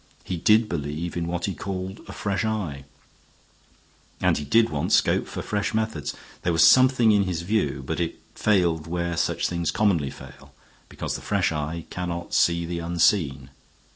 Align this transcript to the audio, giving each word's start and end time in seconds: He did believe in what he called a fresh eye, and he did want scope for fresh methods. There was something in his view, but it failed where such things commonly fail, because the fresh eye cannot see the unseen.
He 0.23 0.35
did 0.35 0.67
believe 0.67 1.15
in 1.15 1.27
what 1.27 1.45
he 1.45 1.53
called 1.53 1.99
a 2.07 2.11
fresh 2.11 2.43
eye, 2.43 2.85
and 4.19 4.35
he 4.35 4.43
did 4.43 4.71
want 4.71 4.91
scope 4.93 5.27
for 5.27 5.43
fresh 5.43 5.75
methods. 5.75 6.15
There 6.41 6.51
was 6.51 6.63
something 6.63 7.11
in 7.11 7.25
his 7.25 7.43
view, 7.43 7.83
but 7.85 7.99
it 7.99 8.15
failed 8.33 8.87
where 8.87 9.15
such 9.15 9.47
things 9.47 9.69
commonly 9.69 10.09
fail, 10.09 10.55
because 10.89 11.13
the 11.13 11.21
fresh 11.21 11.51
eye 11.51 11.85
cannot 11.91 12.33
see 12.33 12.65
the 12.65 12.79
unseen. 12.79 13.51